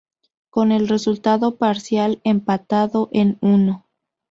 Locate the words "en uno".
3.11-3.85